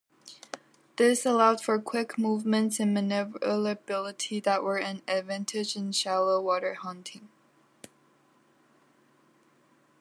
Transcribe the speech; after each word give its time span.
This 0.95 1.27
allowed 1.27 1.61
for 1.63 1.79
quick 1.79 2.17
movements 2.17 2.79
and 2.79 2.91
maneuverability 2.91 4.39
that 4.39 4.63
were 4.63 4.79
an 4.79 5.03
advantage 5.07 5.75
in 5.75 5.91
shallow-water 5.91 6.73
hunting. 6.73 7.29